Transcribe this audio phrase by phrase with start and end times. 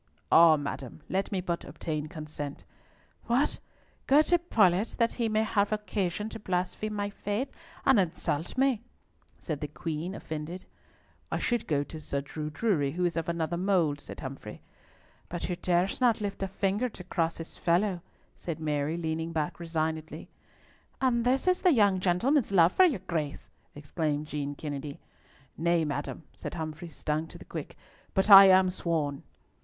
[0.31, 1.01] "Ah, madam!
[1.09, 2.65] Let me but obtain consent."
[3.27, 3.59] "What!
[4.07, 7.51] go to Paulett that he may have occasion to blaspheme my faith
[7.85, 8.81] and insult me!"
[9.37, 10.65] said the Queen, offended.
[11.31, 14.63] "I should go to Sir Drew Drury, who is of another mould," said Humfrey—
[15.29, 18.01] "But who dares not lift a finger to cross his fellow,"
[18.35, 20.29] said Mary, leaning back resignedly.
[20.99, 24.99] "And this is the young gentleman's love for your Grace!" exclaimed Jean Kennedy.
[25.59, 27.77] "Nay, madam," said Humfrey, stung to the quick,
[28.15, 29.21] "but I am sworn!"